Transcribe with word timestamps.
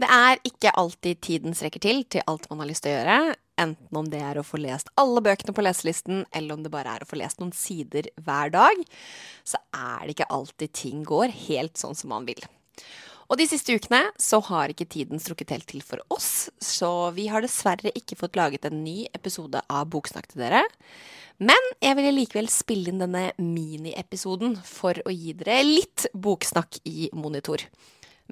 Det 0.00 0.08
er 0.08 0.40
ikke 0.48 0.72
alltid 0.80 1.20
tiden 1.20 1.56
strekker 1.56 1.82
til 1.84 2.02
til 2.08 2.24
alt 2.30 2.48
man 2.50 2.62
har 2.62 2.70
lyst 2.70 2.86
til 2.86 2.94
å 2.94 2.96
gjøre, 2.96 3.34
enten 3.60 3.98
om 4.00 4.08
det 4.10 4.22
er 4.24 4.40
å 4.40 4.46
få 4.46 4.58
lest 4.62 4.88
alle 4.98 5.20
bøkene 5.24 5.54
på 5.54 5.64
leselisten, 5.64 6.24
eller 6.32 6.56
om 6.56 6.64
det 6.64 6.72
bare 6.72 6.96
er 6.96 7.04
å 7.04 7.08
få 7.08 7.20
lest 7.20 7.42
noen 7.42 7.52
sider 7.56 8.08
hver 8.24 8.52
dag, 8.54 8.82
så 9.44 9.60
er 9.76 10.06
det 10.06 10.16
ikke 10.16 10.32
alltid 10.32 10.74
ting 10.80 11.06
går 11.06 11.34
helt 11.44 11.76
sånn 11.80 11.98
som 11.98 12.12
man 12.14 12.26
vil. 12.28 12.40
Og 13.30 13.38
de 13.40 13.46
siste 13.48 13.72
ukene 13.72 14.02
så 14.20 14.42
har 14.48 14.72
ikke 14.72 14.88
tiden 14.92 15.20
strukket 15.22 15.54
helt 15.54 15.68
til 15.70 15.84
for 15.84 16.02
oss, 16.12 16.50
så 16.60 17.12
vi 17.16 17.28
har 17.32 17.44
dessverre 17.44 17.92
ikke 17.96 18.18
fått 18.18 18.36
laget 18.36 18.66
en 18.68 18.82
ny 18.84 19.06
episode 19.16 19.60
av 19.72 19.88
Boksnakk 19.92 20.32
til 20.32 20.42
dere. 20.44 20.64
Men 21.42 21.72
jeg 21.80 21.96
ville 21.96 22.16
likevel 22.16 22.48
spille 22.52 22.92
inn 22.92 23.00
denne 23.00 23.30
miniepisoden 23.40 24.58
for 24.66 24.98
å 25.04 25.14
gi 25.14 25.32
dere 25.38 25.62
litt 25.64 26.06
boksnakk 26.12 26.82
i 26.86 27.08
monitor 27.16 27.64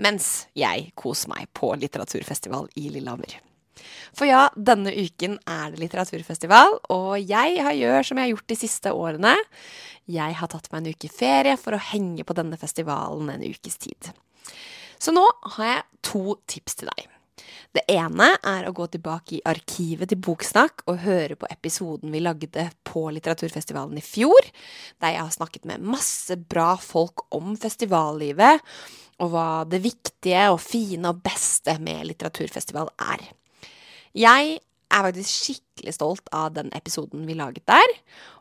mens 0.00 0.48
jeg 0.56 0.90
koser 0.98 1.32
meg 1.32 1.50
på 1.56 1.72
litteraturfestival 1.78 2.70
i 2.80 2.88
Lillehammer. 2.92 3.38
For 4.16 4.28
ja, 4.28 4.48
denne 4.56 4.92
uken 4.92 5.38
er 5.48 5.70
det 5.72 5.80
litteraturfestival, 5.84 6.80
og 6.92 7.12
jeg 7.20 7.60
har 7.64 7.76
gjør 7.76 8.08
som 8.08 8.18
jeg 8.18 8.28
har 8.28 8.34
gjort 8.34 8.50
de 8.52 8.58
siste 8.58 8.92
årene. 8.96 9.36
Jeg 10.10 10.36
har 10.40 10.50
tatt 10.50 10.68
meg 10.72 10.82
en 10.82 10.96
uke 10.96 11.12
ferie 11.12 11.54
for 11.60 11.76
å 11.76 11.84
henge 11.92 12.26
på 12.26 12.36
denne 12.36 12.58
festivalen 12.60 13.30
en 13.32 13.46
ukes 13.46 13.78
tid. 13.80 14.10
Så 15.00 15.14
nå 15.16 15.24
har 15.56 15.70
jeg 15.70 15.88
to 16.04 16.36
tips 16.50 16.80
til 16.80 16.90
deg. 16.92 17.08
Det 17.70 17.84
ene 17.92 18.32
er 18.42 18.66
å 18.66 18.72
gå 18.74 18.88
tilbake 18.90 19.36
i 19.36 19.44
arkivet 19.46 20.10
til 20.10 20.18
Boksnakk 20.26 20.82
og 20.90 21.04
høre 21.04 21.36
på 21.38 21.48
episoden 21.52 22.10
vi 22.10 22.22
lagde 22.22 22.66
på 22.86 23.04
litteraturfestivalen 23.14 24.00
i 24.00 24.04
fjor, 24.04 24.48
der 24.98 25.14
jeg 25.14 25.22
har 25.22 25.36
snakket 25.36 25.68
med 25.70 25.86
masse 25.86 26.34
bra 26.50 26.72
folk 26.82 27.28
om 27.36 27.54
festivallivet, 27.60 28.58
og 29.20 29.32
hva 29.34 29.46
det 29.68 29.82
viktige 29.84 30.48
og 30.52 30.60
fine 30.64 31.12
og 31.12 31.22
beste 31.24 31.76
med 31.82 32.08
litteraturfestival 32.08 32.90
er. 33.04 33.24
Jeg 34.16 34.58
er 34.90 35.06
faktisk 35.06 35.30
skikkelig 35.30 35.94
stolt 35.94 36.30
av 36.34 36.52
den 36.56 36.70
episoden 36.76 37.26
vi 37.28 37.36
laget 37.38 37.66
der, 37.70 37.96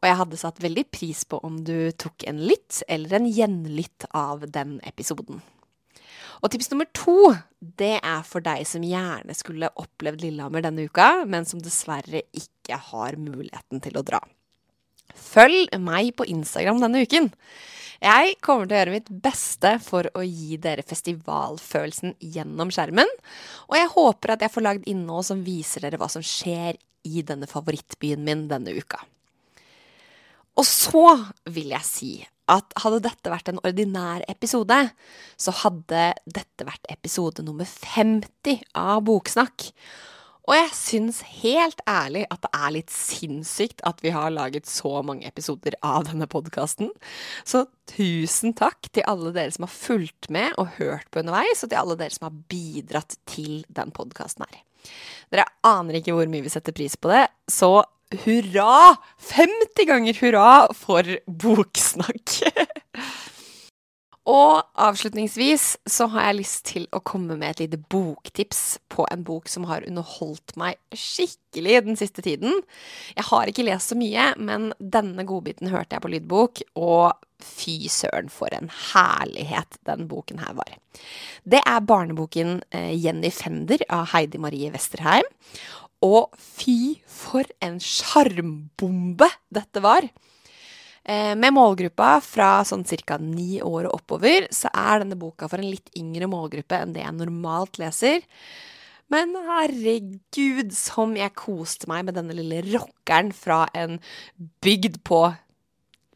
og 0.00 0.08
jeg 0.08 0.18
hadde 0.18 0.40
satt 0.40 0.62
veldig 0.64 0.84
pris 0.90 1.22
på 1.28 1.38
om 1.46 1.60
du 1.62 1.92
tok 1.94 2.26
en 2.26 2.40
lytt 2.42 2.82
eller 2.90 3.20
en 3.20 3.28
gjenlytt 3.30 4.08
av 4.10 4.48
den 4.50 4.80
episoden. 4.88 5.42
Og 6.42 6.50
tips 6.50 6.72
nummer 6.72 6.88
to, 6.90 7.30
det 7.60 8.00
er 8.00 8.24
for 8.26 8.42
deg 8.42 8.64
som 8.66 8.82
gjerne 8.82 9.34
skulle 9.38 9.70
opplevd 9.78 10.24
Lillehammer 10.24 10.64
denne 10.64 10.88
uka, 10.90 11.22
men 11.22 11.46
som 11.46 11.62
dessverre 11.62 12.24
ikke 12.34 12.80
har 12.90 13.14
muligheten 13.20 13.82
til 13.84 14.00
å 14.00 14.02
dra. 14.06 14.18
Følg 15.18 15.72
meg 15.80 16.12
på 16.18 16.26
Instagram 16.30 16.82
denne 16.82 17.04
uken. 17.06 17.30
Jeg 18.02 18.34
kommer 18.42 18.66
til 18.66 18.74
å 18.74 18.80
gjøre 18.80 18.94
mitt 18.96 19.10
beste 19.22 19.76
for 19.84 20.08
å 20.18 20.24
gi 20.26 20.56
dere 20.62 20.82
festivalfølelsen 20.82 22.16
gjennom 22.34 22.72
skjermen. 22.74 23.10
Og 23.70 23.78
jeg 23.78 23.92
håper 23.94 24.34
at 24.34 24.42
jeg 24.42 24.54
får 24.54 24.66
lagd 24.66 24.88
innhold 24.90 25.28
som 25.28 25.44
viser 25.46 25.86
dere 25.86 26.00
hva 26.02 26.10
som 26.10 26.24
skjer 26.26 26.80
i 27.06 27.22
denne 27.26 27.46
favorittbyen 27.50 28.22
min 28.26 28.48
denne 28.50 28.74
uka. 28.74 28.98
Og 30.58 30.66
så 30.68 31.06
vil 31.48 31.70
jeg 31.72 31.86
si 31.86 32.12
at 32.50 32.74
hadde 32.82 33.04
dette 33.06 33.30
vært 33.32 33.52
en 33.52 33.60
ordinær 33.62 34.24
episode, 34.28 34.76
så 35.38 35.54
hadde 35.62 36.08
dette 36.26 36.66
vært 36.66 36.90
episode 36.92 37.44
nummer 37.46 37.68
50 37.68 38.66
av 38.76 39.04
Boksnakk. 39.06 39.70
Og 40.50 40.56
jeg 40.56 40.70
syns 40.74 41.20
helt 41.42 41.82
ærlig 41.86 42.24
at 42.32 42.42
det 42.42 42.50
er 42.58 42.74
litt 42.74 42.90
sinnssykt 42.90 43.82
at 43.86 44.02
vi 44.02 44.10
har 44.14 44.32
laget 44.34 44.66
så 44.66 44.98
mange 45.06 45.28
episoder 45.28 45.76
av 45.86 46.08
denne 46.08 46.26
podkasten. 46.30 46.90
Så 47.46 47.64
tusen 47.92 48.56
takk 48.58 48.90
til 48.90 49.06
alle 49.06 49.30
dere 49.36 49.54
som 49.54 49.68
har 49.68 49.74
fulgt 49.74 50.30
med 50.34 50.58
og 50.58 50.74
hørt 50.80 51.06
på 51.14 51.22
underveis, 51.22 51.62
og 51.62 51.70
til 51.70 51.78
alle 51.78 51.98
dere 52.00 52.16
som 52.16 52.26
har 52.26 52.42
bidratt 52.50 53.18
til 53.30 53.62
den 53.70 53.94
podkasten 53.94 54.46
her. 54.48 54.62
Dere 55.30 55.46
aner 55.66 56.00
ikke 56.00 56.16
hvor 56.16 56.30
mye 56.30 56.42
vi 56.44 56.52
setter 56.52 56.74
pris 56.74 56.98
på 56.98 57.12
det, 57.12 57.28
så 57.46 57.84
hurra! 58.24 58.96
50 59.30 59.88
ganger 59.88 60.18
hurra 60.18 60.48
for 60.74 61.06
boksnakk! 61.26 62.40
Og 64.30 64.62
avslutningsvis 64.78 65.64
så 65.90 66.06
har 66.12 66.28
jeg 66.28 66.38
lyst 66.38 66.60
til 66.68 66.84
å 66.94 67.00
komme 67.02 67.34
med 67.34 67.56
et 67.56 67.64
lite 67.64 67.80
boktips 67.90 68.78
på 68.92 69.02
en 69.10 69.24
bok 69.26 69.50
som 69.50 69.66
har 69.66 69.82
underholdt 69.88 70.54
meg 70.60 70.78
skikkelig 70.94 71.80
den 71.88 71.98
siste 71.98 72.22
tiden. 72.22 72.60
Jeg 73.16 73.26
har 73.32 73.50
ikke 73.50 73.66
lest 73.66 73.90
så 73.90 73.98
mye, 73.98 74.28
men 74.38 74.70
denne 74.78 75.26
godbiten 75.26 75.72
hørte 75.74 75.98
jeg 75.98 76.04
på 76.04 76.12
lydbok, 76.14 76.62
og 76.78 77.18
fy 77.42 77.90
søren 77.90 78.30
for 78.30 78.54
en 78.54 78.70
herlighet 78.92 79.80
den 79.90 80.06
boken 80.10 80.38
her 80.44 80.54
var. 80.54 80.70
Det 81.42 81.58
er 81.66 81.82
barneboken 81.82 82.60
eh, 82.70 82.92
Jenny 82.94 83.32
Fender 83.34 83.82
av 83.90 84.12
Heidi 84.14 84.38
Marie 84.38 84.70
Westerheim. 84.70 85.26
Og 86.02 86.30
fy 86.38 87.00
for 87.10 87.46
en 87.62 87.82
sjarmbombe 87.82 89.26
dette 89.50 89.82
var! 89.82 90.06
Eh, 91.02 91.32
med 91.34 91.54
målgruppa 91.56 92.20
fra 92.22 92.60
sånn 92.66 92.84
ca. 92.86 93.18
ni 93.18 93.60
år 93.60 93.88
og 93.88 93.96
oppover, 93.98 94.46
så 94.54 94.70
er 94.70 95.02
denne 95.02 95.18
boka 95.18 95.48
for 95.50 95.58
en 95.58 95.72
litt 95.72 95.90
yngre 95.98 96.28
målgruppe 96.30 96.78
enn 96.78 96.94
det 96.94 97.02
jeg 97.02 97.18
normalt 97.18 97.80
leser. 97.82 98.22
Men 99.12 99.34
herregud, 99.34 100.70
som 100.72 101.16
jeg 101.18 101.34
koste 101.34 101.90
meg 101.90 102.06
med 102.06 102.16
denne 102.16 102.36
lille 102.38 102.62
rockeren 102.70 103.32
fra 103.34 103.66
en 103.74 103.98
bygd 104.62 105.02
på 105.04 105.26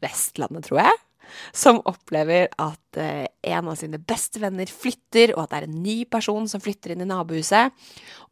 Vestlandet, 0.01 0.69
tror 0.69 0.85
jeg. 0.85 1.03
Som 1.51 1.81
opplever 1.89 2.47
at 2.55 2.97
eh, 3.01 3.27
en 3.51 3.67
av 3.67 3.75
sine 3.75 3.99
beste 3.99 4.39
venner 4.39 4.71
flytter, 4.71 5.35
og 5.35 5.43
at 5.43 5.51
det 5.51 5.59
er 5.59 5.67
en 5.67 5.79
ny 5.83 5.97
person 6.07 6.47
som 6.47 6.63
flytter 6.63 6.95
inn 6.95 7.03
i 7.03 7.09
nabohuset. 7.11 7.75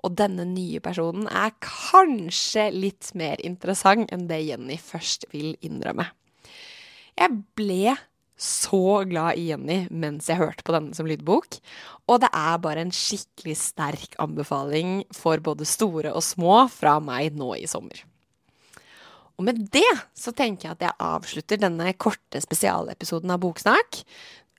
Og 0.07 0.16
denne 0.16 0.47
nye 0.47 0.79
personen 0.79 1.27
er 1.27 1.57
kanskje 1.59 2.69
litt 2.72 3.11
mer 3.13 3.43
interessant 3.43 4.07
enn 4.16 4.29
det 4.31 4.45
Jenny 4.47 4.79
først 4.79 5.27
vil 5.35 5.57
innrømme. 5.59 6.07
Jeg 7.16 7.42
ble 7.58 7.96
så 8.36 9.06
glad 9.08 9.40
i 9.40 9.48
Jenny 9.50 9.86
mens 9.96 10.28
jeg 10.28 10.42
hørte 10.42 10.66
på 10.68 10.74
denne 10.76 10.96
som 10.98 11.08
lydbok. 11.08 11.58
Og 12.12 12.20
det 12.24 12.30
er 12.36 12.59
bare 12.64 12.84
en 12.84 12.94
skikkelig 12.94 13.56
sterk 13.62 14.18
anbefaling 14.22 15.06
for 15.16 15.40
både 15.44 15.68
store 15.68 16.12
og 16.12 16.26
små 16.26 16.66
fra 16.72 16.98
meg 17.03 17.38
nå 17.40 17.53
i 17.58 17.70
sommer. 17.72 18.03
Og 19.36 19.48
med 19.48 19.66
det 19.72 19.88
så 20.16 20.31
tenker 20.36 20.70
jeg 20.70 20.78
at 20.78 20.86
jeg 20.86 21.03
avslutter 21.03 21.59
denne 21.59 21.92
korte 22.00 22.40
spesialepisoden 22.44 23.34
av 23.36 23.42
Boksnakk. 23.44 24.03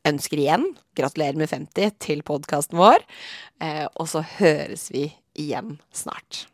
Ønsker 0.06 0.40
igjen 0.40 0.68
gratulerer 0.96 1.38
med 1.40 1.50
50 1.52 1.96
til 2.02 2.20
podkasten 2.26 2.78
vår. 2.80 3.04
Eh, 3.64 3.86
og 3.96 4.08
så 4.12 4.24
høres 4.36 4.90
vi 4.92 5.08
igjen 5.36 5.78
snart. 5.96 6.46